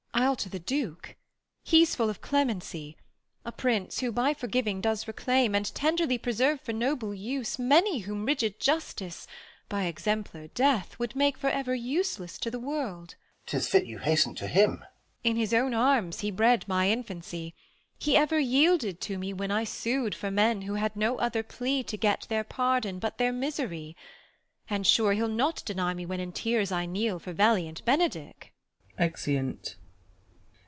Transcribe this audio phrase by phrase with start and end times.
[0.13, 0.27] Beat.
[0.27, 1.15] I'll to the Duke!
[1.61, 2.95] He's full of clemency;
[3.43, 5.53] A Prince, who, by forgiving, does reclaim.
[5.55, 9.27] And tenderly preserve for noble use, Many whom rigid justice,
[9.67, 10.97] by exemplar death.
[10.99, 13.15] Would make for ever useless to the world.
[13.47, 13.73] THE LAW AGAINST LOVERS.
[13.73, 13.73] 201 Balt.
[13.73, 14.77] 'Tis fit you hasten to him.
[15.23, 15.29] Beat.
[15.31, 17.53] In his own arms he bred my infancy.
[17.97, 21.83] He ever yielded to me Avhen I su'd For men who had no other plea
[21.83, 23.97] to get Tlieir pardon but their misery;
[24.69, 28.53] and, sure, He'll not deny me when in tears I kneel For valiant Benedick.
[28.97, 29.75] [Exeunt.